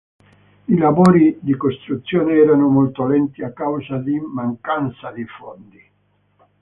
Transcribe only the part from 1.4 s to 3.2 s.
di costruzione erano molto